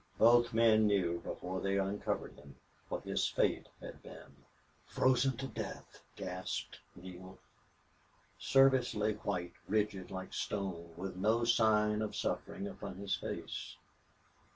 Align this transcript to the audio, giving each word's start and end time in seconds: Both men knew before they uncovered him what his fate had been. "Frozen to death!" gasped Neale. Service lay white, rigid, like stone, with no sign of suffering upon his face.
Both 0.17 0.51
men 0.51 0.87
knew 0.87 1.19
before 1.19 1.61
they 1.61 1.77
uncovered 1.77 2.33
him 2.33 2.55
what 2.89 3.03
his 3.03 3.27
fate 3.27 3.67
had 3.79 4.01
been. 4.01 4.35
"Frozen 4.87 5.37
to 5.37 5.47
death!" 5.47 6.01
gasped 6.15 6.79
Neale. 6.95 7.37
Service 8.39 8.95
lay 8.95 9.13
white, 9.13 9.53
rigid, 9.67 10.09
like 10.09 10.33
stone, 10.33 10.91
with 10.97 11.17
no 11.17 11.43
sign 11.43 12.01
of 12.01 12.15
suffering 12.15 12.67
upon 12.67 12.95
his 12.95 13.13
face. 13.15 13.75